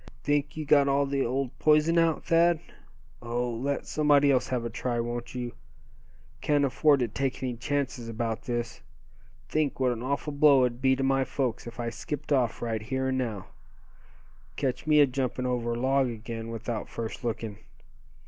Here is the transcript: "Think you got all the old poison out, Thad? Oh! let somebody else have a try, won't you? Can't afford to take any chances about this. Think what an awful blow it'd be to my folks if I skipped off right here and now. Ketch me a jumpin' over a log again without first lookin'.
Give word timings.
"Think 0.23 0.57
you 0.57 0.65
got 0.65 0.87
all 0.87 1.05
the 1.05 1.23
old 1.23 1.51
poison 1.59 1.99
out, 1.99 2.25
Thad? 2.25 2.59
Oh! 3.21 3.51
let 3.51 3.85
somebody 3.85 4.31
else 4.31 4.47
have 4.47 4.65
a 4.65 4.69
try, 4.71 4.99
won't 4.99 5.35
you? 5.35 5.53
Can't 6.41 6.65
afford 6.65 7.01
to 7.01 7.07
take 7.07 7.43
any 7.43 7.55
chances 7.55 8.09
about 8.09 8.45
this. 8.45 8.81
Think 9.47 9.79
what 9.79 9.91
an 9.91 10.01
awful 10.01 10.33
blow 10.33 10.65
it'd 10.65 10.81
be 10.81 10.95
to 10.95 11.03
my 11.03 11.23
folks 11.23 11.67
if 11.67 11.79
I 11.79 11.91
skipped 11.91 12.31
off 12.31 12.63
right 12.63 12.81
here 12.81 13.09
and 13.09 13.19
now. 13.19 13.49
Ketch 14.55 14.87
me 14.87 15.01
a 15.01 15.05
jumpin' 15.05 15.45
over 15.45 15.73
a 15.73 15.79
log 15.79 16.09
again 16.09 16.49
without 16.49 16.89
first 16.89 17.23
lookin'. 17.23 17.59